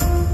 you 0.00 0.27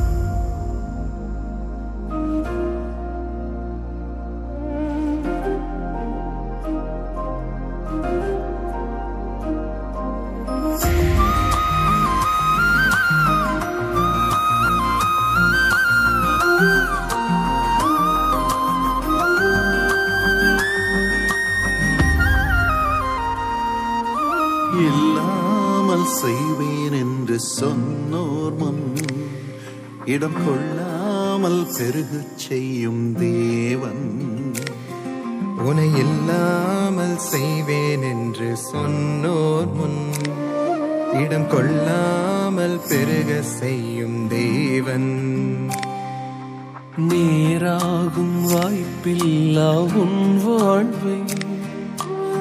இடம் 30.14 30.38
கொள்ளாமல் 30.46 31.66
பெருகு 31.78 32.26
செய்யும் 32.34 33.12
தேவன். 33.12 34.04
உனை 35.64 35.90
இல்லாமல் 35.98 37.18
செய்வேன் 37.18 38.02
என்று 38.02 38.56
சொன்னோர் 38.72 39.72
முன். 39.74 40.12
இடம் 41.12 41.48
கொள்ளாமல் 41.48 42.80
பெருக 42.88 43.42
செய்யும் 43.42 44.28
தேவன். 44.28 45.10
நீராகும் 46.96 48.38
வாய்ப்பில்லா 48.52 49.70
உன் 49.94 50.40
வாழ்வை 50.44 51.18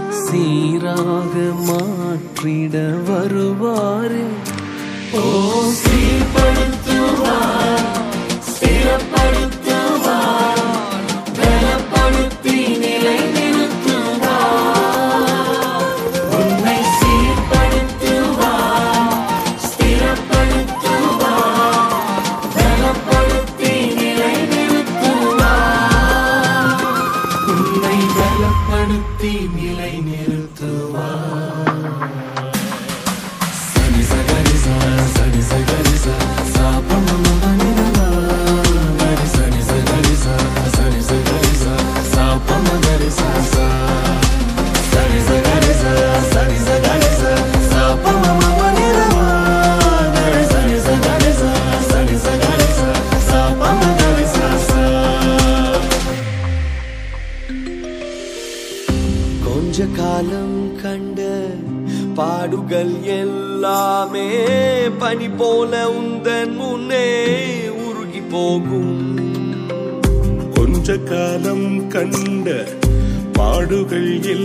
சீராக 0.10 1.34
மாற்றிட 1.70 2.76
வருவாரே. 3.08 4.26
ஓ 5.14 5.26
சீர்படுத்த 5.82 6.73
люди 73.92 74.43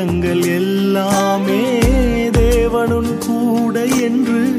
தங்கள் 0.00 0.42
எல்லாமே 0.42 1.78
தேவனுள் 2.30 3.18
கூட 3.18 3.84
என்று 3.84 4.56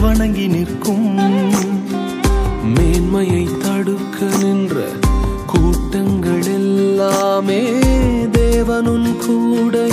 வணங்கி 0.00 0.46
நிற்கும். 0.46 1.20
மேன்மையை 2.74 3.48
தடுக்க 3.62 4.26
நின்ற 4.42 4.82
கூட்டங்கள் 5.46 6.44
எல்லாமே 6.44 7.70
தேவனுன் 8.32 9.16
கூட 9.26 9.86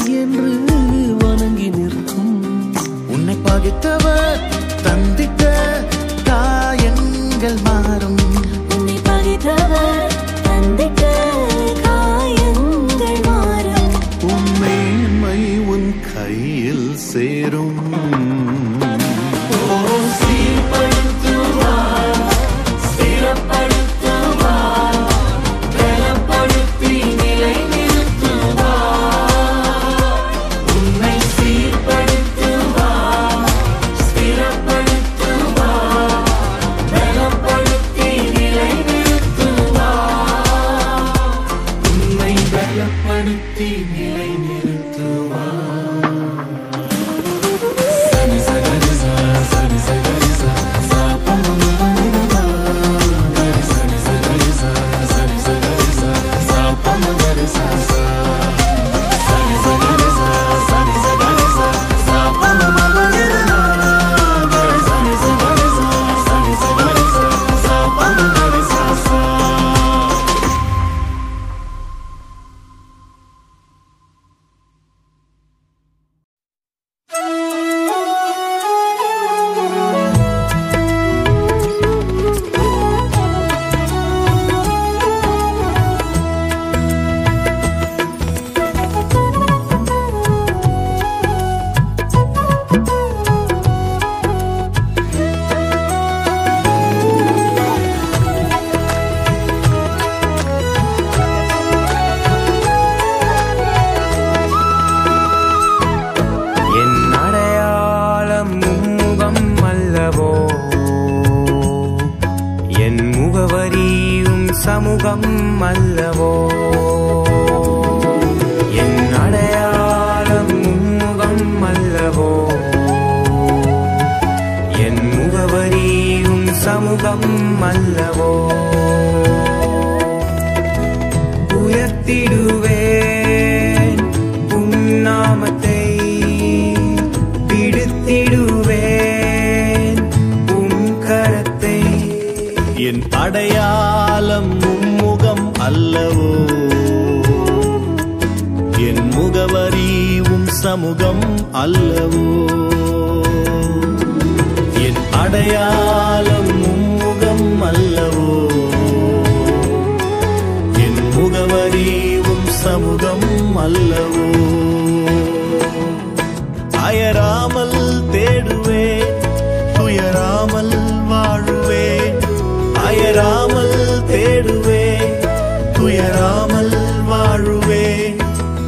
வாழுவே 177.31 177.85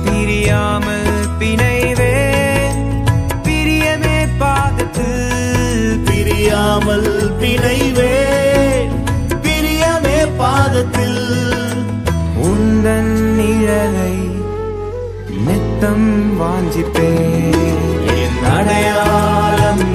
பிரியாமல் 0.06 1.16
பிணைவே. 1.40 2.12
பிரியமே 3.44 4.18
பாதத்து 4.40 5.08
பிரியாமல் 6.06 7.10
பிணைவே. 7.42 8.14
பிரியமே 9.42 10.20
பாதத்தில் 10.38 11.20
உந்தன் 12.44 13.14
நிழலை 13.38 14.16
நித்தம் 15.48 16.10
வாஞ்சிப்பே 16.40 17.12
என் 18.16 18.42
அடையாளம் 18.56 19.86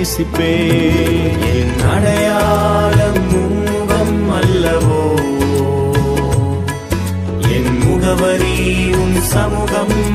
நேசிப்பே 0.00 0.52
என் 1.54 1.80
அடையாளம் 1.90 3.32
உங்கம் 3.32 4.30
அல்லவோ? 4.30 5.00
என் 7.48 7.78
முகவரி 7.78 8.56
உன் 8.92 9.20
சமூகம் 9.22 10.09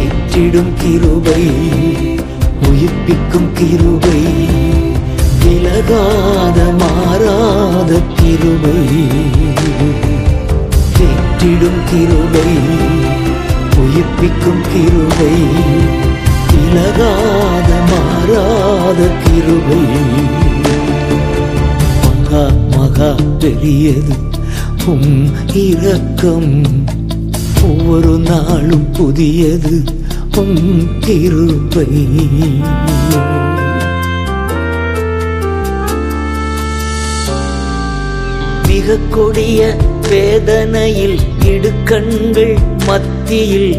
ஏற்றிடும் 0.00 0.72
கிருபை 0.80 1.44
உயிர்ப்பிக்கும் 2.68 3.50
கிருபை 3.58 4.20
விலகாத 5.42 6.58
மாறாத 6.80 7.92
கிருபை. 8.18 8.78
ஏற்றிடும் 11.06 11.80
கிருபை 11.90 12.50
உயிர்ப்பிக்கும் 13.82 14.62
கிருபை 14.72 15.34
விலகாத 16.52 17.70
மாறாத 17.92 19.00
கிருபை. 19.24 19.82
மகா 22.04 22.44
மகா 22.76 23.10
பெரியது 23.38 24.16
உம் 24.92 25.14
இரக்கம். 25.66 26.52
ஒவ்வொரு 27.62 28.18
நாளும் 28.18 28.90
புதியது 28.92 29.76
உன் 30.36 30.58
திருப்பை 31.06 31.86
மிக 38.68 38.98
கொடிய 39.10 39.60
வேதனையில் 40.10 41.18
இடுக்கண்கள் 41.44 42.54
மத்தியில் 42.86 43.72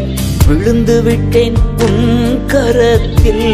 விழுந்து 0.46 1.02
விட்டேன் 1.02 1.56
உன் 1.78 2.02
கரத்தில். 2.46 3.46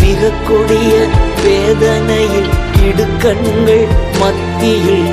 மிக 0.00 0.30
கொடிய 0.48 0.92
வேதனையில் 1.44 2.50
இடுக்கண்கள் 2.88 3.86
மத்தியில் 4.20 5.06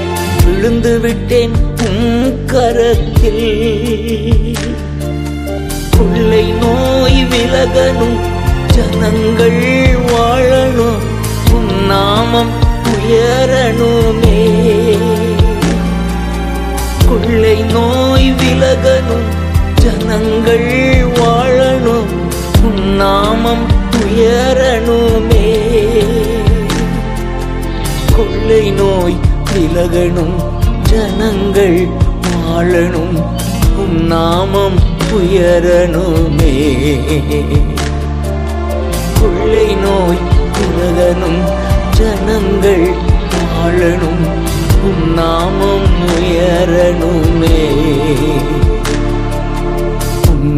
விழுந்து 0.46 1.00
விட்டேன் 1.00 1.56
கரத்தில் 2.46 3.46
பிள்ளை 5.98 6.52
நோய் 6.52 7.26
விலகணும் 7.26 8.20
ஜனங்கள் 8.68 9.62
வாழணும் 10.12 11.02
உன் 11.54 11.86
நாமம் 11.86 12.52
உயரணுமே. 12.86 14.38
கொள்ளை 17.10 17.62
நோய் 17.62 18.32
விலகணும் 18.32 19.28
ஜனங்கள் 19.76 20.70
வாழணும் 21.20 22.14
உன் 22.64 22.96
நாமம் 22.96 23.66
உயரணுமே. 23.92 25.46
கொள்ளை 28.16 28.72
நோய் 28.72 29.20
விலகணும் 29.54 30.51
ஜனங்கள் 30.92 31.78
வாழணும் 32.26 33.18
உன் 33.82 34.00
நாமம் 34.06 34.78
உயரணுமே 35.18 36.54
கொள்ளை 39.18 39.68
நோய் 39.84 40.22
உலகனும் 40.62 41.42
ஜனங்கள் 42.00 42.88
வாழணும் 43.34 44.24
உன் 44.84 45.06
நாமம் 45.14 45.88
உயரணுமே 46.10 47.58
உம் 50.32 50.56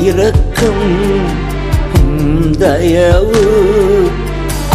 இரக்கம் 0.00 0.86
உம் 2.00 2.32
தயவு 2.58 3.44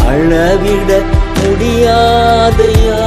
அளவிட 0.07 0.91
முடியாதையா? 1.37 2.99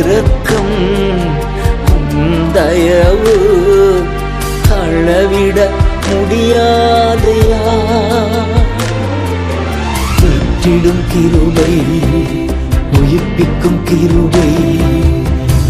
இருக்கும். 0.00 0.74
தயவு 2.52 3.34
அளவிட 4.80 5.58
முடியாதையா? 6.08 7.62
விட்டிடும் 10.20 11.02
கிருபை 11.12 11.74
உயிர்ப்பிக்கும் 12.98 13.80
கிருபை 13.84 14.52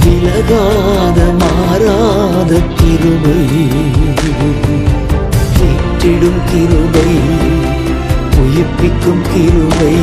விலகாத 0.03 1.19
மாறாத 1.41 2.53
கிருபை. 2.79 3.41
விட்டிடும் 5.59 6.41
கிருபை 6.51 7.11
உயிர்ப்பிக்கும் 8.43 9.23
கிருபை 9.33 9.95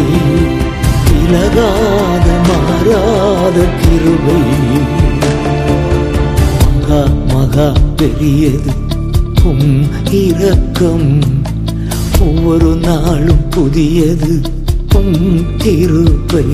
விலகாத 1.30 2.28
மாறாத 2.48 3.58
கிருவை 3.80 4.38
மகா 6.62 7.00
மகா 7.32 7.66
பெரியது 7.96 8.74
உம் 9.44 9.74
இரக்கம். 10.20 11.10
ஒவ்வொரு 12.20 12.72
நாளும் 12.86 13.44
புதியது 13.50 14.32
உம் 14.96 15.20
திருப்பை 15.58 16.46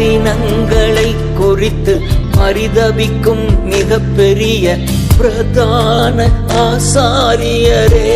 தினங்களை 0.00 1.14
குறித்து 1.38 1.94
பரிதபிக்கும் 2.36 3.64
மிகப்பெரிய 3.64 4.76
பிரதான 5.18 6.28
ஆசாரியரே. 6.48 8.12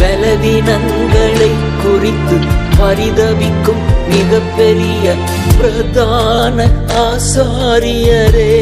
பலவீனங்களை 0.00 1.50
குறித்து 1.82 2.36
பரிதபிக்கும் 2.78 3.82
மிகப்பெரிய 4.08 5.14
பிரதான 5.58 6.68
ஆசாரியரே. 7.06 8.54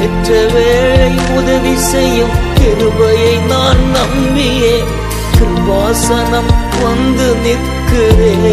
ஏற்ற 0.00 0.46
வேளை 0.54 1.12
உதவி 1.36 1.76
செய்யும் 1.76 2.34
கிருபையை 2.54 3.36
நான் 3.48 3.84
நம்பியே 3.90 4.76
கிருபாசனம் 5.38 6.50
வந்து 6.80 7.28
நிற்கிறேன் 7.42 8.46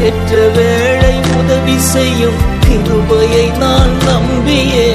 ஏற்ற 0.00 0.32
வேளை 0.56 1.14
உதவி 1.36 1.76
செய்யும் 1.86 2.38
கிருபையை 2.64 3.46
நான் 3.58 3.94
நம்பியே 4.06 4.88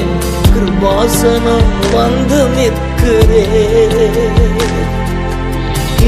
கிருபாசனம் 0.47 1.69
வந்து 1.95 2.39
நிற்கிறேன் 2.58 3.97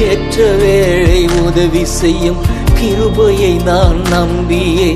ஏற்ற 0.04 0.46
வேளை 0.62 1.22
உதவி 1.44 1.84
செய்யும் 1.92 2.42
கிருபையை 2.78 3.54
நான் 3.64 4.02
நம்பியே 4.10 4.92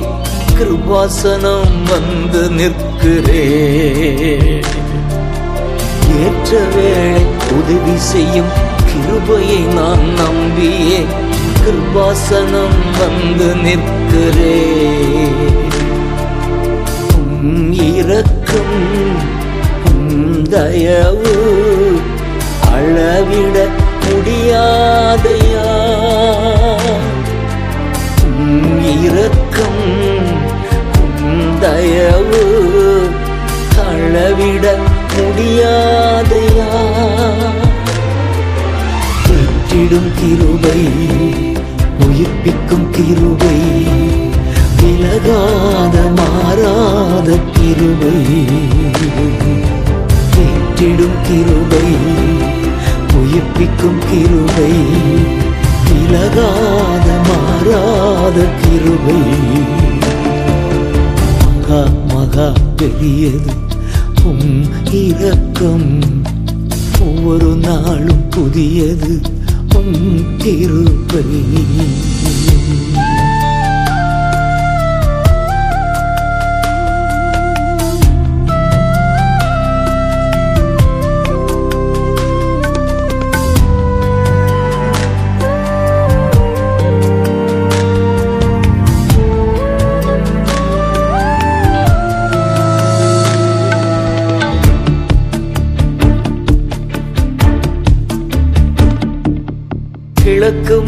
கிருபாசனம் 0.52 1.76
வந்து 1.90 2.44
நிற்கிறேன் 2.60 4.06
ஏற்ற 6.20 6.52
வேளை 6.76 7.37
உதவி 7.52 7.98
செய்யும் 7.98 8.52
கிருபையை 8.86 9.58
நான் 9.58 10.14
நம்பியே. 10.14 11.06
கிருபாசனம் 11.64 12.78
வந்து 13.00 13.56
நிற்கிறே. 13.56 14.62
இறக்கும் 17.72 18.86
தயவு 20.50 21.36
அளவிட 22.72 23.68
முடியாதையா? 24.04 25.66
இறக்கும் 29.04 29.86
தயவு 31.60 32.44
அளவிட 33.90 34.76
முடியாதையா? 35.16 36.47
விடும் 39.90 40.14
கிருபை 40.20 40.80
உயிர்ப்பிக்கும் 42.06 42.88
கிருபை 42.96 43.60
விலகாத 44.80 45.96
மாறாத 46.18 47.30
கிருபை. 47.56 48.18
பெற்றிடும் 50.34 51.16
கிருபை 51.28 51.88
உயிர்ப்பிக்கும் 53.20 54.02
கிருபை 54.10 54.74
விலகாத 55.86 57.08
மாறாத 57.30 58.38
கிருபை. 58.60 59.22
மகா 61.46 61.82
மகா 62.14 62.50
பெரியது 62.76 63.56
உம் 64.26 64.54
இரக்கம். 65.06 65.90
ஒவ்வொரு 67.00 67.52
நாளும் 67.68 68.24
புதியது. 68.30 69.36
உம் 69.76 70.38
திருப்பை. 70.38 71.24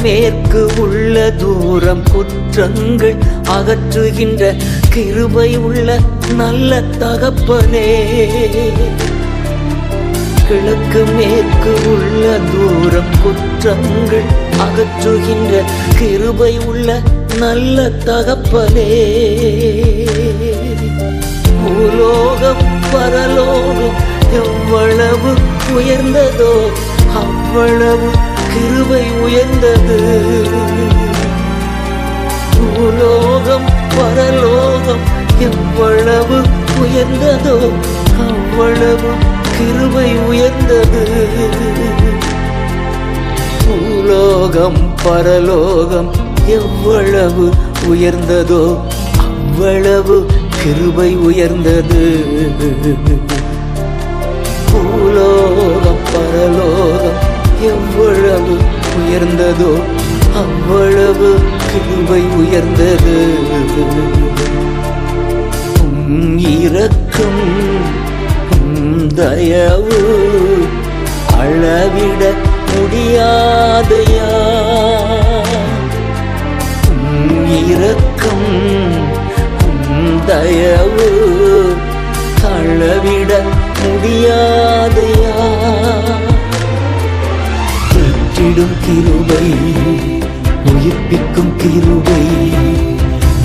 மேற்கு 0.02 0.62
உள்ள 0.78 1.32
தூரம் 1.32 2.04
குற்றங்கள் 2.12 3.16
அகற்றுகின்ற 3.58 4.44
கிருபை 4.90 5.58
உள்ள 5.58 6.00
நல்ல 6.36 6.82
தகப்பனே. 7.00 7.88
கிழக்கு 10.48 11.02
மேற்கு 11.18 11.74
உள்ள 11.92 12.24
தூரம் 12.52 13.14
குற்றங்கள் 13.24 14.28
அகற்றுகின்ற 14.66 15.62
கிருபை 16.00 16.58
உள்ள 16.66 17.02
நல்ல 17.40 17.90
தகப்பனே. 18.06 18.90
பூலோகம் 21.62 22.66
பரலோகம் 22.92 23.98
எவ்வளவு 24.42 25.32
உயர்ந்ததோ 25.76 26.54
அவ்வளவு 27.22 28.10
கிருவை 28.54 29.04
உயர்ந்தது. 29.26 29.98
பூலோகம் 32.54 33.68
பரலோகம் 33.96 35.04
எவ்வளவு 35.48 36.38
உயர்ந்ததோ 36.82 37.58
அவ்வளவு 38.28 39.12
கிருவை 39.56 40.10
உயர்ந்தது. 40.30 41.04
பூலோகம் 43.64 44.80
பரலோகம் 45.04 46.10
எவ்வளவு 46.58 47.46
உயர்ந்ததோ 47.92 48.64
அவ்வளவு 49.26 50.16
கிருபை 50.62 51.12
உயர்ந்தது. 51.28 52.02
பூலோகம் 54.72 56.04
பரலோகம் 56.14 56.79
எவ்வளவு 57.62 58.58
உயர்ந்ததோ 59.00 59.74
அவ்வளவு 60.34 61.30
கிருபை 61.72 62.22
உயர்ந்தது. 62.22 63.18
இறக்கும் 66.62 67.44
தயவு 69.16 70.00
அளவிட 71.40 72.32
முடியாதையா? 72.72 74.30
இறக்கும் 77.68 78.50
தயவு 80.28 81.08
அளவிட 82.46 83.42
முடியாதையா 83.82 84.69
பெற்றிடும் 88.50 88.78
கிருபை 88.84 89.48
உயிர்ப்பிக்கும் 90.70 91.52
கிருபை 91.62 92.24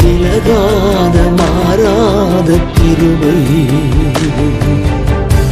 விலகாத 0.00 1.16
மாறாத 1.38 2.50
கிருபை. 2.76 3.34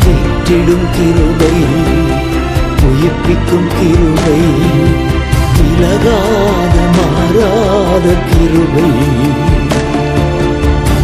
கேட்டிடும் 0.04 0.86
கிருபை 0.94 1.56
உயிர்ப்பிக்கும் 2.88 3.68
கிருபை 3.76 4.38
விலகாத 5.58 6.74
மாறாத 6.96 8.16
கிருபை. 8.30 8.88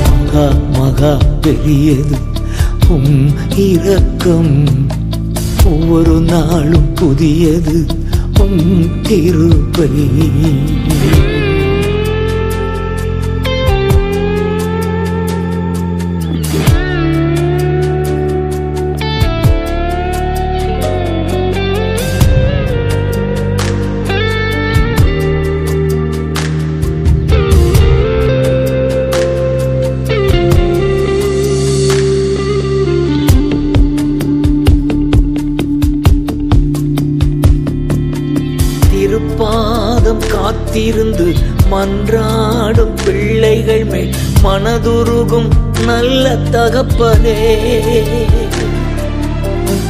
மகா 0.09 0.49
மகா 0.79 1.15
பெரியது 1.45 2.19
உம் 2.97 3.23
இரக்கம் 3.69 4.53
ஒவ்வொரு 5.73 6.19
நாளும் 6.33 6.93
புதியது. 6.99 7.79
உம் 8.49 8.85
மனதுருகும் 44.43 45.49
நல்ல 45.85 46.37
தகப்பனே. 46.51 47.37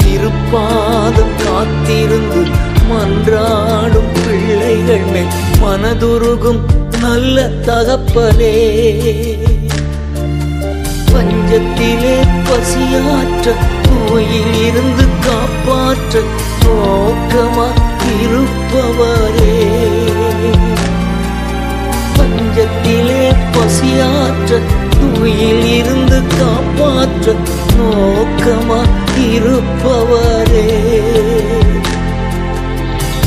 திருப்பாதம் 0.03 1.35
காத்திருந்து 1.45 2.43
மன்றாடும் 2.91 4.11
பிள்ளைகள் 4.13 5.07
மேல் 5.13 5.33
மனதுருகும் 5.63 6.61
நல்ல 7.01 7.51
தகப்பனே. 7.67 8.55
பஞ்சத்திலே 11.13 12.17
பசியாற்ற 12.49 13.55
நோயில் 13.85 14.55
இருந்து 14.67 15.05
காப்பாற்ற 15.27 16.21
நோக்கமா 16.65 17.69
இருப்பவரே. 18.23 19.57
நெஞ்சத்திலே 22.59 23.25
பசியாற்ற 23.55 24.57
நோயில் 25.01 25.67
இருந்து 25.73 26.17
காப்பாற்ற 26.39 27.35
நோக்கமா 27.79 28.79
இருப்பவரே. 29.27 30.65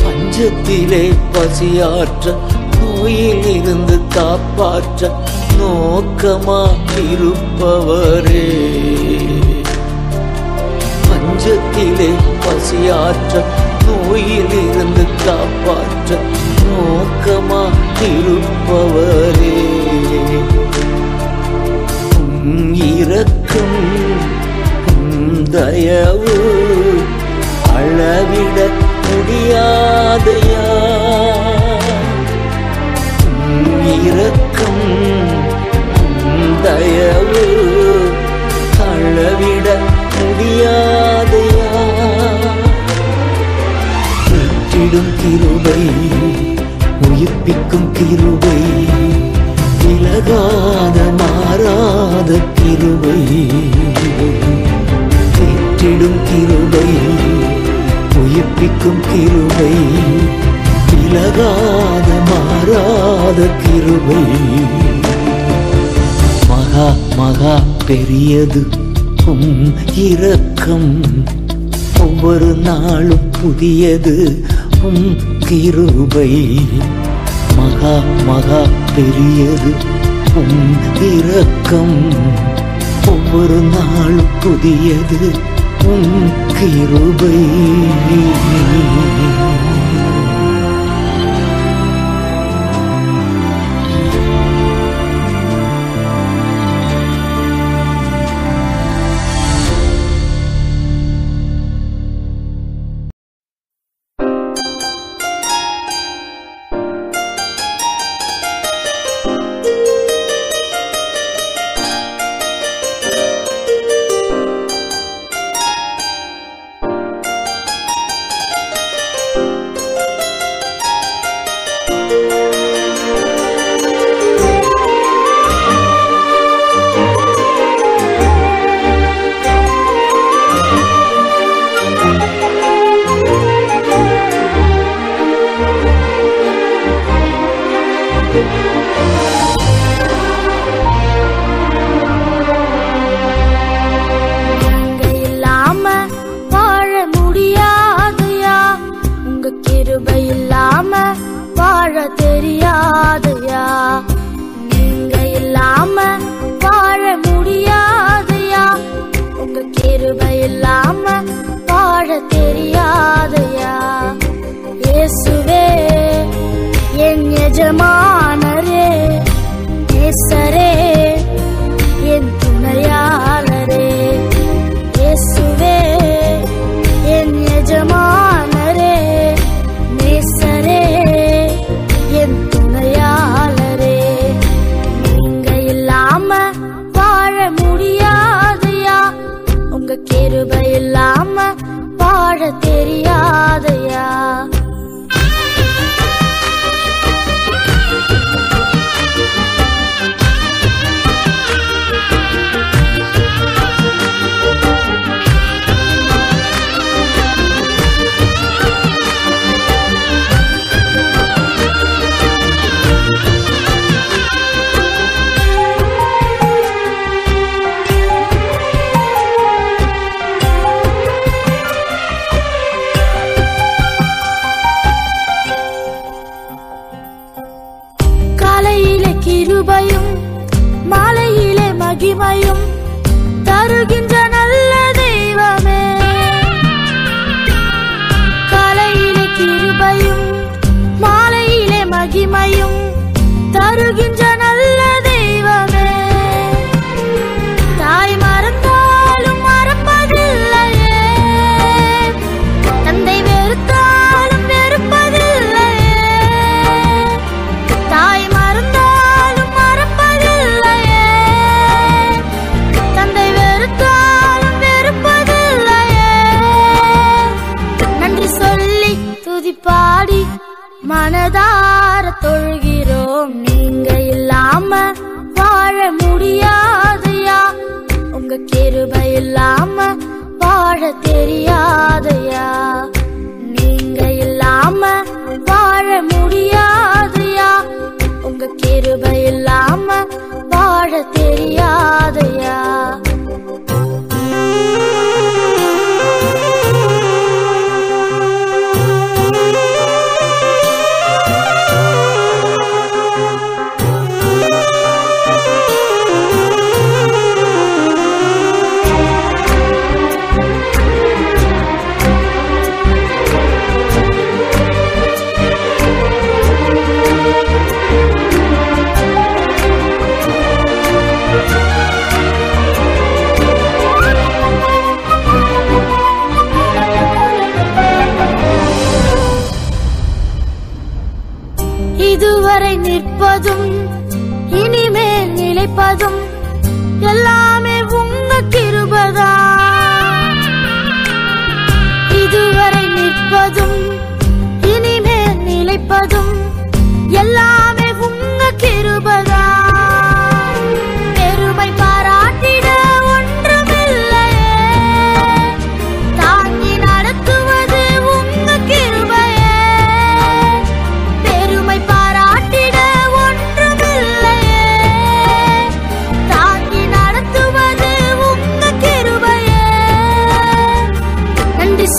பஞ்சத்திலே 0.01 1.03
பசியாற்ற 1.35 2.35
நோயில் 2.81 3.47
இருந்து 3.53 3.97
காப்பாற்ற 4.15 5.11
நோக்கமா 5.61 6.61
இருப்பவரே. 7.05 8.47
பஞ்சத்திலே 11.07 12.11
பசியாற்ற 12.45 13.43
நோயிலிருந்து 13.91 15.03
காப்பாற்ற 15.25 16.11
நோக்கமா 16.65 17.63
இருப்பவரே. 18.09 19.57
இறக்கும் 22.99 23.79
தயவு 25.51 26.37
அளவிட 27.75 28.57
முடியாதையா? 29.05 30.67
இறக்கும் 34.07 34.83
தயவு 36.63 37.45
அளவிட 38.91 39.67
முடியாதையா? 40.15 41.50
பெற்றிடும் 44.91 45.11
கிருபை 45.19 45.83
உயிர்ப்பிக்கும் 47.07 47.85
கிருபை 47.97 48.57
விலகாத 49.81 50.97
மாறாத 51.19 52.31
கிருபை. 52.57 53.21
பெற்றிடும் 55.37 56.19
கிருபை 56.27 56.89
உயிர்ப்பிக்கும் 58.21 59.01
கிருபை 59.07 59.71
விலகாத 60.89 62.09
மாறாத 62.31 63.39
கிருபை. 63.63 64.21
மகா 66.49 66.87
மகா 67.17 67.55
பெரியது 67.87 68.63
உம் 69.25 69.73
இரக்கம். 70.09 70.91
ஒவ்வொரு 72.05 72.47
நாளும் 72.65 73.27
புதியது 73.37 74.13
உம் 74.81 75.15
கிருபை. 75.39 76.59
மகா 77.55 78.03
மகா 78.25 78.61
பெரியது 78.95 79.73
உம் 80.35 80.73
இரக்கம். 81.01 82.13
ஒவ்வொரு 83.07 83.61
நாளும் 83.61 84.31
புதியது 84.39 85.31
உம் 85.85 86.29
கிருபை. 86.47 87.37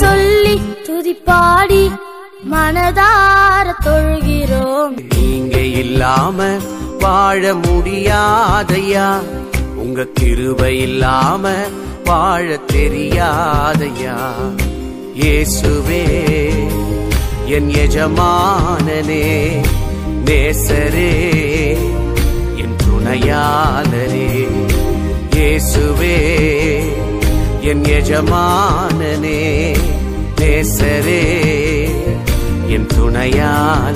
சொல்லி 0.02 0.54
துதிப்பாடி 0.86 1.82
மனதார 2.52 3.66
தொழுகிறோம். 3.86 4.94
நீங்க 5.16 5.56
இல்லாம 5.82 6.38
வாழ 7.04 7.42
முடியாதையா? 7.66 9.06
உங்க 9.82 10.06
கிருபை 10.18 10.74
இல்லாம 10.78 11.44
வாழ 12.04 12.46
தெரியாதையா? 12.72 14.16
இயேசுவே 15.22 16.04
என் 17.56 17.70
எஜமானனே 17.84 19.26
நேசரே 20.26 21.12
என் 22.62 22.76
துணையாளரே. 22.84 24.28
இயேசுவே 25.36 26.16
என் 27.62 27.82
எஜமானனே 27.90 29.40
நேசரே 30.40 31.22
என் 32.68 32.86
துணையான 32.86 33.94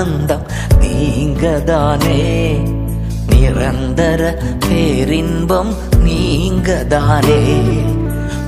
ஆனந்தம் 0.00 0.46
நீங்கதானே. 0.78 2.56
நிரந்தர 3.26 4.42
பேரின்பம் 4.68 5.74
நீங்கதானே. 6.02 7.60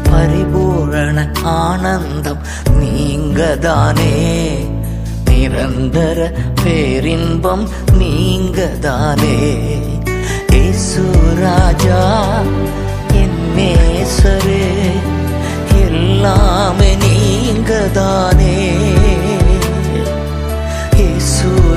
பரிபூரண 0.02 1.32
ஆனந்தம் 1.42 2.38
நீங்கதானே. 2.78 4.58
நிரந்தர 5.24 6.32
பேரின்பம் 6.64 7.68
நீங்கதானே. 7.98 9.68
ராஜா 11.34 12.24
என் 13.12 13.54
எல்லாமே 15.86 16.96
நீங்கதானே. 16.96 18.60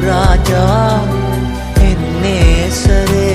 ராஜா 0.08 0.63
என் 1.88 2.08
நேசரே 2.22 3.30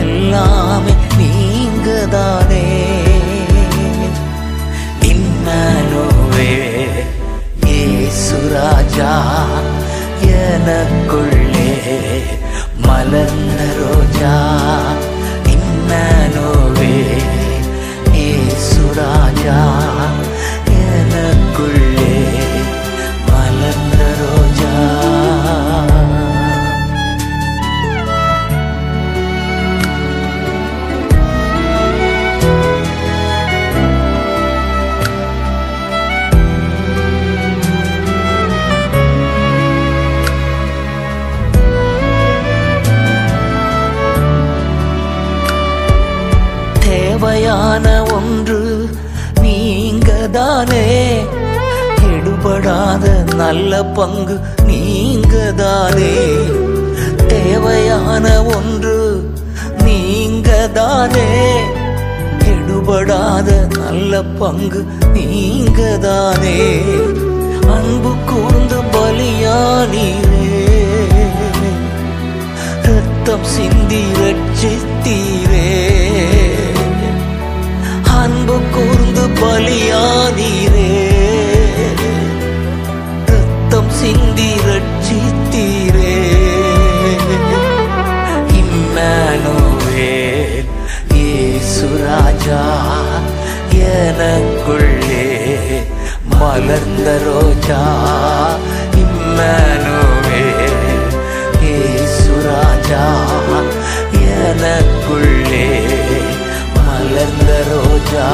எல்லாமே 0.00 0.94
நீங்கதானே. 1.16 2.64
இம்மனுவே 5.12 6.52
இயேசு 7.66 8.38
ராஜா 8.54 9.12
எனக்குள்ளே 10.42 11.70
மலர்ந்த 12.86 13.60
ரோஜா. 13.80 14.34
நல்ல 53.38 53.84
பங்கு 53.84 54.40
நீங்கதானே. 54.64 56.14
தேவையான 57.26 58.44
ஒன்று 58.44 59.30
நீங்கதானே. 59.78 61.26
விடுபடாத 62.38 63.66
நல்ல 63.78 64.22
பங்கு 64.22 64.86
நீங்கதானே. 65.12 66.80
அன்பு 67.68 68.14
கூர்ந்து 68.26 68.82
பலியானீரே 68.92 70.66
ரத்தம் 72.82 73.44
சிந்தி 73.44 74.02
ரட்சித்தீரே. 74.20 75.70
அன்பு 78.14 78.58
கூர்ந்து 78.74 79.28
பலியானீரே 79.28 81.07
ரத்தம் 84.08 84.18
சிந்தி 84.18 84.50
ரட்சித்தீரே 84.66 86.12
இம்மானுவே 88.60 90.12
இயேசுராஜா 91.16 92.60
எனக்குள்ளே 93.90 95.26
மலர்ந்த 96.32 97.10
ரோஜா 97.26 97.82
இம்மானுவே 99.02 100.44
இயேசுராஜா 101.64 103.04
எனக்குள்ளே 104.38 105.66
மலர்ந்த 106.78 107.52
ரோஜா 107.72 108.28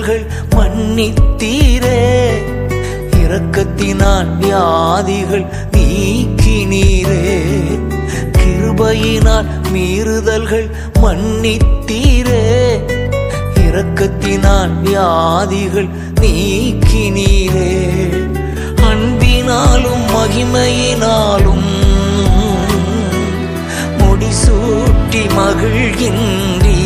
மீறுதல்கள் 0.03 0.27
மன்னித்தீரே. 0.51 2.31
இரக்கத்தினால் 3.23 4.37
வியாதிகள் 4.37 5.47
நீக்கினீரே. 5.73 7.41
கிருபையினால் 8.33 9.47
மீறுதல்கள் 9.73 10.71
மன்னித்தீரே. 10.95 12.81
இரக்கத்தினால் 13.67 14.81
வியாதிகள் 14.83 15.89
நீக்கினீரே. 16.21 17.89
அன்பினாலும் 18.77 20.05
மகிமையினாலும் 20.15 21.71
முடிசூட்டி 23.99 25.29
மகிழ்கின்றீர். 25.39 26.82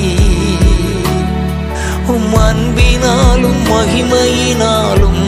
உம் 2.15 2.35
அன்பினாலும் 2.47 3.63
மகிமையினாலும் 3.71 5.23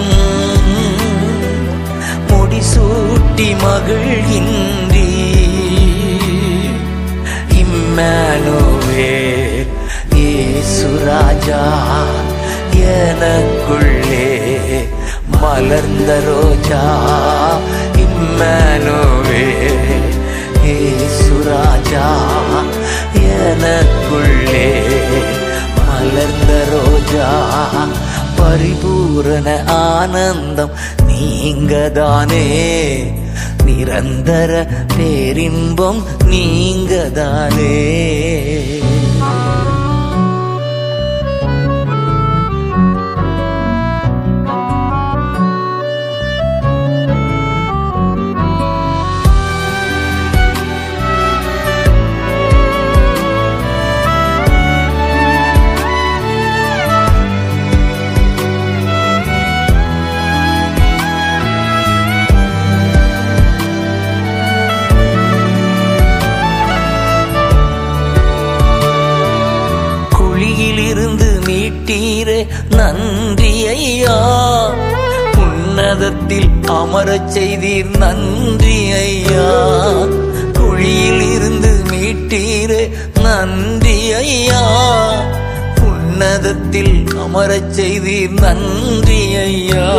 முடிசூட்டி 2.28 3.48
மகிழ்கின்றி. 3.62 5.08
இம்மானுவே 7.62 9.10
ஏசுராஜா 10.26 11.62
எனக்குள்ளே 13.00 14.28
மலர்ந்த 15.34 16.10
ரோஜா. 16.28 16.84
இம்மானுவே 18.04 19.44
ஏசுராஜா 20.76 22.06
எனக்குள்ளே 23.42 24.66
மலர்ந்த 26.00 26.52
ரோஜா 26.72 27.28
பரிபூரண 28.38 29.48
ஆனந்தம் 29.76 30.74
நீங்கதானே 31.08 32.44
நிரந்தர 33.66 34.52
பேரின்பம் 34.96 36.00
நீங்கதானே 36.26 37.74
உன்னதத்தில் 76.18 76.50
அமரச் 76.66 77.38
செய்தீர். 77.38 77.96
நன்றி 77.96 78.92
ஐயா. 78.92 79.70
குழியில் 80.52 81.20
இருந்து 81.20 81.82
மீட்டீரே. 81.90 82.90
நன்றி 83.20 84.12
ஐயா. 84.12 84.60
உன்னதத்தில் 85.82 87.04
அமரச் 87.08 87.80
செய்தீர். 87.80 88.40
நன்றி 88.40 89.36
ஐயா. 89.36 89.90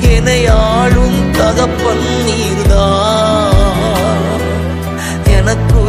என்னையாளும் 0.00 1.30
தகப்பன் 1.30 2.06
நீர்தா 2.26 3.09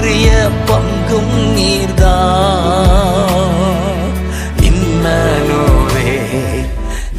உரிய 0.04 0.30
பங்கும் 0.68 1.34
நீர்தா 1.56 2.14
இம்மனோவே 4.70 6.14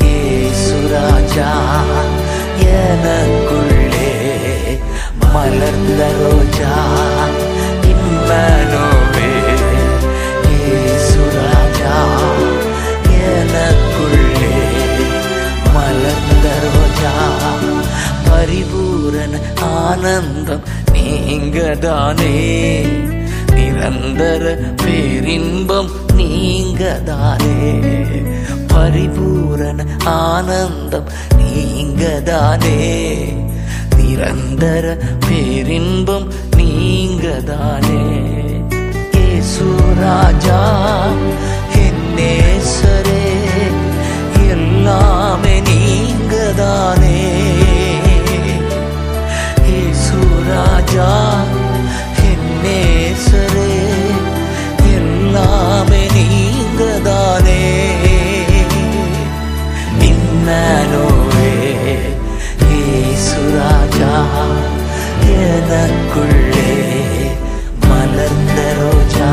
ஏசுராஜா 0.09 1.51
எனக்குள்ளே 2.79 4.11
மலர்ந்த 5.35 6.03
ரோஜா. 6.23 6.73
இம்மனோவே 7.93 9.31
ஏசுராஜா 10.73 11.95
எனக்குள்ளே 13.31 14.55
மலர்ந்த 15.77 16.49
ரோஜா. 16.67 17.15
பரிபூரண 19.33 19.61
ஆனந்தம் 19.61 20.63
நீங்கதானே? 20.93 22.85
நிரந்தர 23.55 24.75
பேரின்பம் 24.85 25.91
நீங்கதானே? 26.15 27.81
பரிபூரண 28.67 29.85
ஆனந்தம் 30.05 31.05
நீங்கதானே? 31.37 32.95
நிரந்தர 33.97 34.99
பேரின்பம் 35.29 36.33
நீங்கதானே? 36.57 38.21
ஏசுராஜா 39.17 40.63
என்னேசரே 41.75 43.25
எல்லாமே 44.49 45.61
நீங்கதானே? 45.61 47.52
ராஜா 50.53 51.11
என்னேசரே 52.31 53.73
எல்லாமே 54.97 56.03
நீங்கதானே. 56.17 57.63
நின்னலோவே 60.01 61.53
ஏசுராஜா 62.79 64.13
எனக்குள்ளே 65.45 66.71
மலர்ந்த 67.89 68.59
ரோஜா 68.81 69.31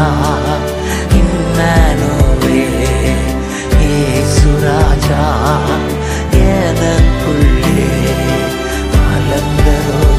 இன்னலோவே 1.21 2.63
ஏசுராஜா 3.91 5.23
எனக்குள்ளே 6.53 7.91
மலர்ந்த 8.95 9.69
ரோஜா. 9.89 10.18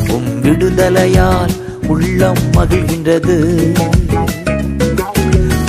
உம் 0.08 0.42
விடுதலையால் 0.42 1.52
உள்ளம் 1.86 2.38
மகிழ்கின்றது. 2.52 3.38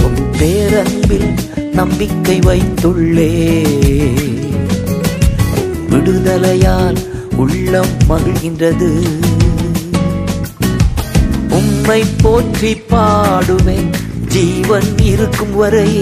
உம் 0.04 0.34
பேரன்பில் 0.40 1.34
நம்பிக்கை 1.72 2.40
வைத்துள்ளே. 2.40 3.64
விடுதலையால் 6.06 6.98
உள்ளம் 7.36 7.94
மகிழ்கின்றது. 8.10 8.92
உம்மை 11.50 12.04
போற்றி 12.22 12.82
பாடுவேன் 12.90 13.90
ஜீவன் 14.28 14.98
இருக்கும் 14.98 15.56
வரை. 15.56 16.00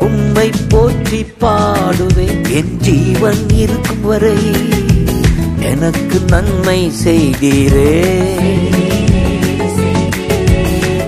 உம்மை 0.00 0.50
போற்றி 0.68 1.26
பாடுவேன் 1.40 2.50
என் 2.50 2.80
ஜீவன் 2.80 3.48
இருக்கும் 3.50 4.02
வரை. 4.02 4.36
எனக்கு 5.60 6.20
நன்மை 6.26 6.92
செய்தீரே. 7.04 8.04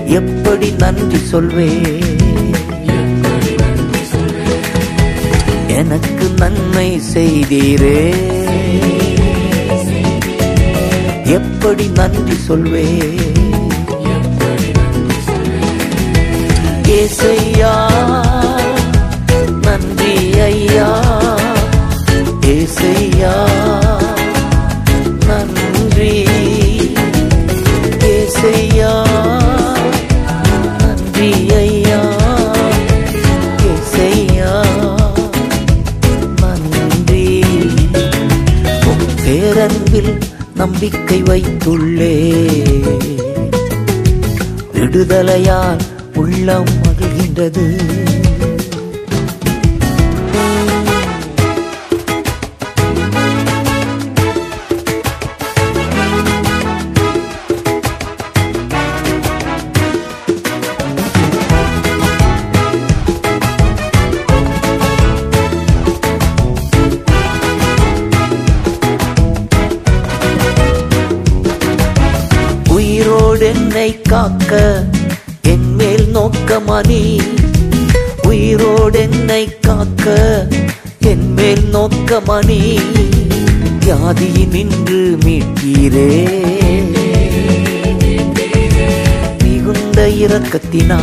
எப்படி 0.05 0.71
நன்றி 0.71 1.17
சொல்வேன்? 1.17 2.20
எனக்கு 5.81 6.25
நன்மை 6.37 7.01
செய்தீரே. 7.13 7.99
எப்படி 11.37 11.87
நன்றி 11.87 12.35
சொல்வேன் 12.47 13.19
ஏசையா 16.99 17.73
நம்பிக்கை 40.61 41.23
வைத்துள்ளே. 41.23 42.33
விடுதலையால் 44.73 45.79
உள்ளம் 46.15 46.67
மகிழ்கின்றது. 46.81 47.67
நின்று 84.51 85.01
மீட்கிறே. 85.25 86.09
மிகுந்த 89.43 89.99
இரக்கத்தினா 90.23 90.99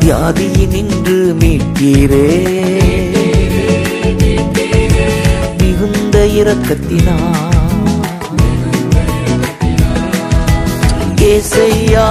வியாதியினின்று 0.00 1.18
மீட்கிறே. 1.42 2.26
மிகுந்த 5.60 6.16
இரக்கத்தினா 6.40 7.16
ஏசையா 11.32 12.08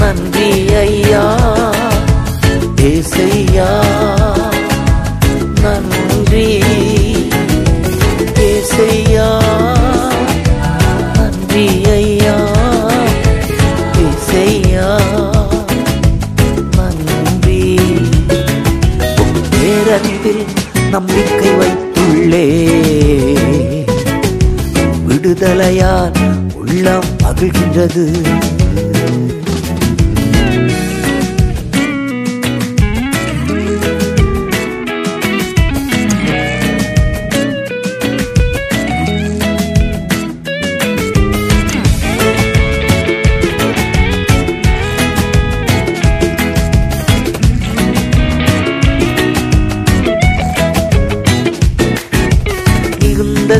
நன்றி 0.00 0.50
ஐயா 0.84 1.24
ஏசையா. 2.92 3.68
நன்றி 6.28 6.62
ஏசையா 8.34 9.28
நன்றி 11.14 11.66
ஐயா 11.90 12.38
ஏசையா 14.06 14.88
நன்றி. 16.76 17.78
பேரன்பில் 19.50 20.44
நம்பிக்கை 20.90 21.48
வைத்துள்ளே. 21.60 22.46
விடுதலையால் 25.08 26.12
உள்ளம் 26.54 27.08
மகிழ்கின்றது. 27.22 28.06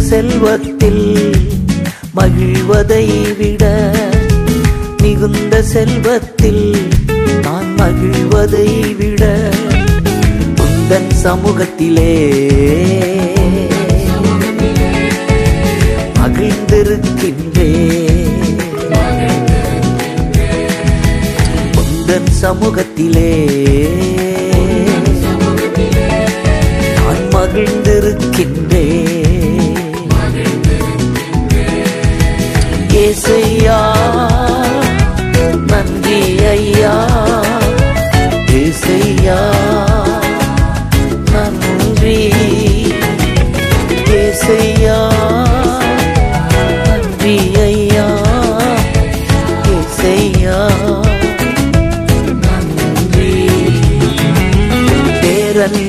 செல்வத்தில் 0.08 1.04
மகிழ்வதை 2.16 3.04
விட 3.38 3.64
மிகுந்த 5.02 5.54
செல்வத்தில் 5.72 6.64
நான் 7.44 7.70
மகிழ்வதை 7.78 8.68
விட 9.00 9.24
உந்தன் 10.64 11.10
சமூகத்திலே 11.22 12.12
மகிழ்ந்திருக்கின்றே 16.18 17.70
உந்தன் 21.82 22.30
சமூகத்திலே 22.42 23.30
நான் 26.98 27.24
மகிழ்ந்திருக்கின்றே 27.34 28.55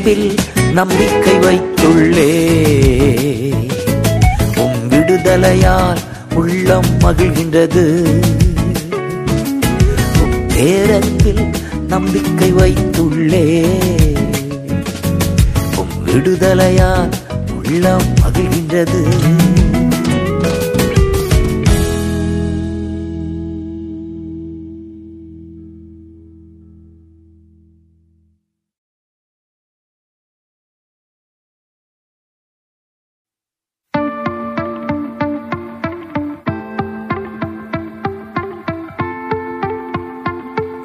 பேரன்பில் 0.07 0.37
நம்பிக்கை 0.73 1.33
வைத்துள்ளே. 1.33 2.29
உம் 4.55 4.89
விடுதலையால் 4.89 5.97
உள்ளம் 6.33 6.85
மகிழ்கின்றது. 6.99 7.85
உம் 10.21 10.47
பேரன்பில் 10.47 11.53
நம்பிக்கை 11.87 12.53
வைத்துள்ளே. 12.53 13.65
உம் 15.75 15.95
விடுதலையால் 16.05 17.11
உள்ளம் 17.65 18.13
மகிழ்கின்றது. 18.23 19.05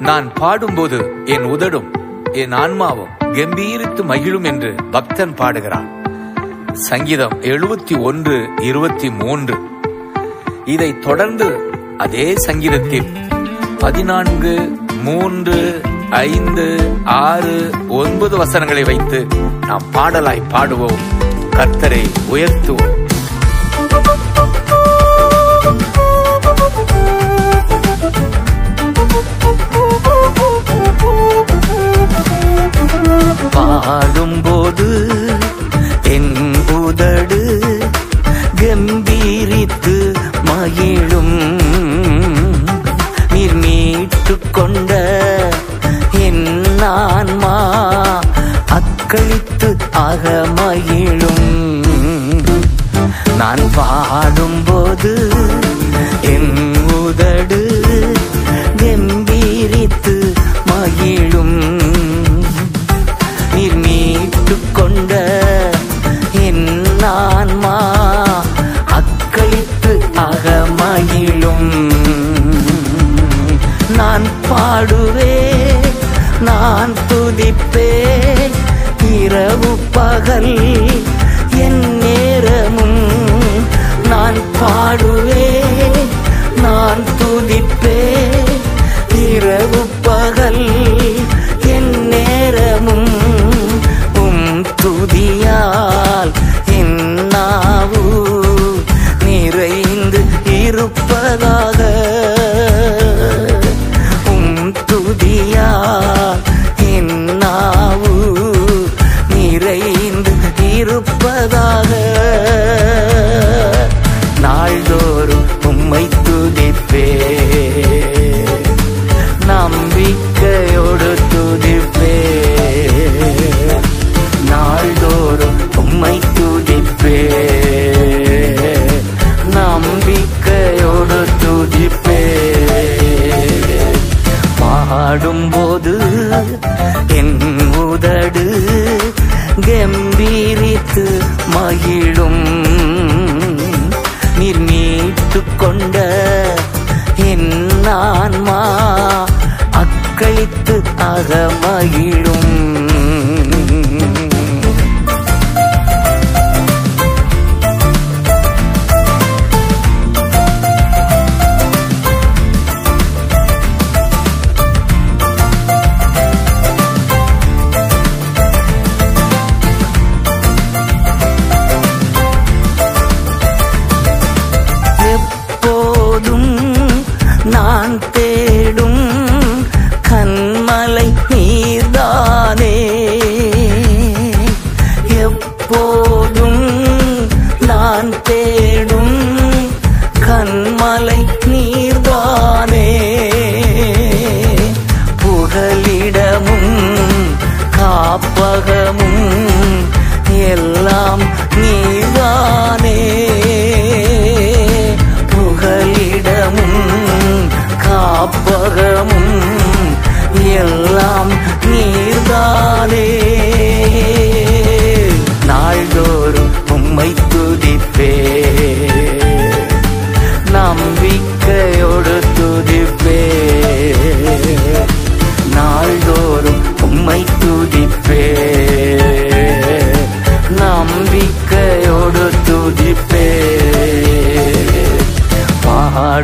நான் 0.03 0.33
பாடும்போது 0.33 1.13
என் 1.25 1.43
உதடும் 1.43 1.91
என் 2.31 2.51
ஆன்மாவும் 2.51 3.07
கம்பீரித்து 3.21 4.03
மகிழும் 4.03 4.43
என்று 4.43 4.75
பக்தன் 4.91 5.33
பாடுகிறான். 5.33 5.87
சங்கீதம் 6.73 7.41
எழுபத்தி 7.41 8.01
ஒன்று 8.01 8.49
இருபத்தி 8.61 9.09
மூன்று. 9.09 9.55
இதை 10.65 10.99
தொடர்ந்து 10.99 11.73
அதே 11.97 12.35
சங்கீதத்தில் 12.35 13.13
பதினான்கு 13.79 14.79
மூன்று 15.03 15.81
ஐந்து 16.09 16.91
ஆறு 17.03 17.69
ஒன்பது 17.87 18.37
வசனங்களை 18.37 18.83
வைத்து 18.83 19.27
நாம் 19.67 19.81
பாடலாய் 19.93 20.49
பாடுவோம். 20.49 20.99
கர்த்தரை 21.49 22.09
உயர்த்துவோம். 22.31 23.02
mim 80.43 81.12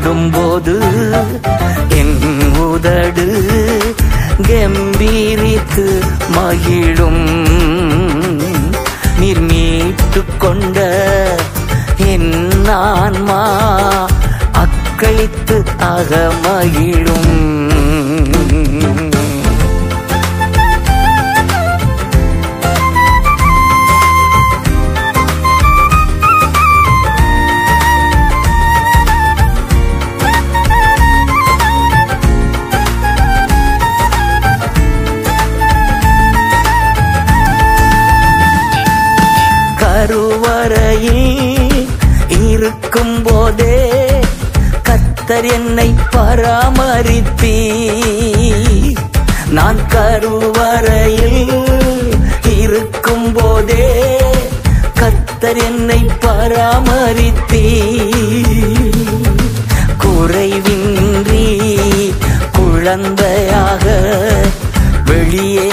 பாடும்போது 0.09 0.73
என் 1.97 2.15
உதடு 2.59 3.25
கம்பீரித்து 4.47 5.85
மகிழும். 6.35 7.25
நீர் 9.19 9.41
மீட்டு 9.41 10.23
கொண்ட 10.37 10.77
என் 12.13 12.31
ஆன்மா 12.67 13.41
அக்களித்து 14.63 15.57
அகமகிழும். 15.93 17.08
கத்தர் 45.29 45.47
என்னை 45.47 45.89
பராமரித்தீ 46.13 47.57
நான் 49.51 49.81
கருவறையில் 49.87 51.53
இருக்கும் 52.53 53.27
போதே 53.33 53.85
கத்தர் 54.99 55.59
என்னை 55.65 55.99
பராமரித்தீ 56.25 57.63
குறைவின்றி 60.03 61.45
குழந்தையாக 62.57 63.85
வெளியே 65.05 65.68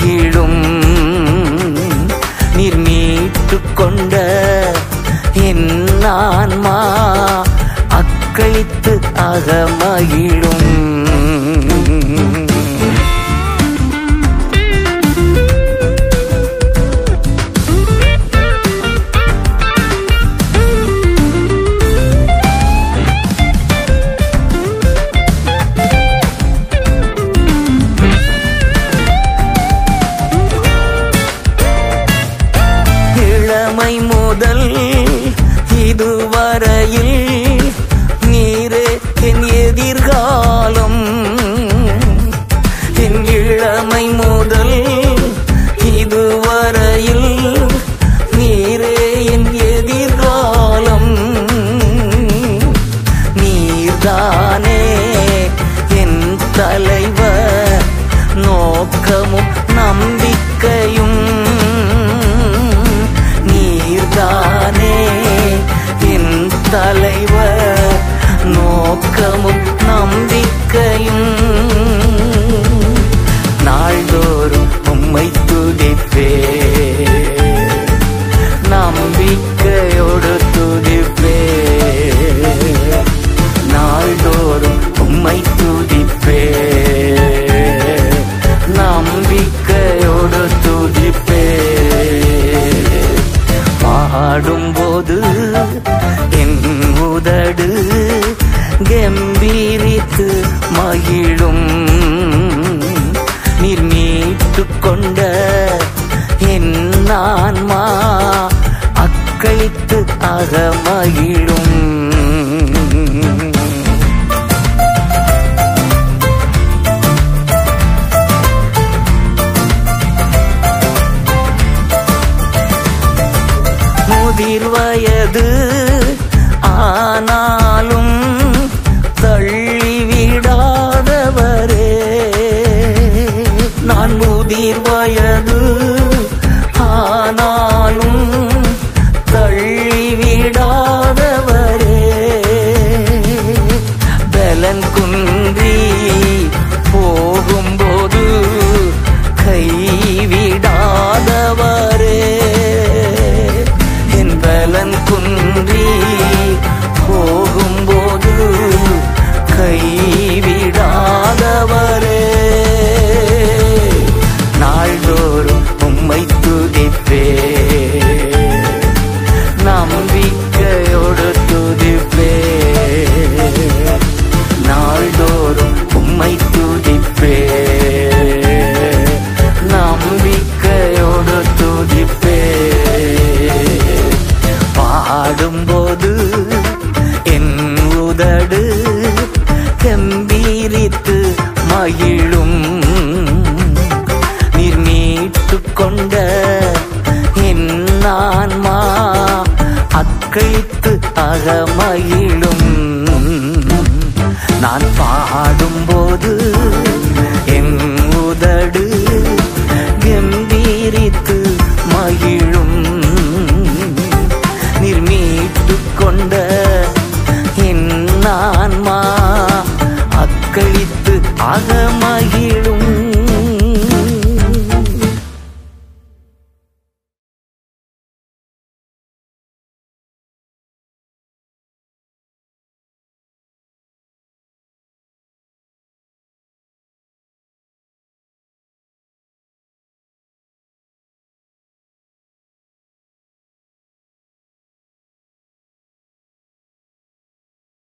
மகிழும். 0.00 0.60
நீர் 2.56 2.76
மீட்டு 2.76 3.58
கொண்ட 3.74 4.14
என் 5.32 6.02
ஆன்மா 6.02 6.78
அக்களித்து 7.98 8.94
அகமகிழும். 9.30 10.69